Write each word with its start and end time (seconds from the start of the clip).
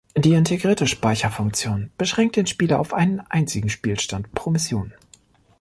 Die 0.17 0.33
integrierte 0.33 0.87
Speicherfunktion 0.87 1.91
beschränkt 1.95 2.35
den 2.35 2.47
Spieler 2.47 2.79
auf 2.79 2.91
einen 2.91 3.19
einzigen 3.19 3.69
Spielstand 3.69 4.31
pro 4.33 4.49
Mission. 4.49 4.93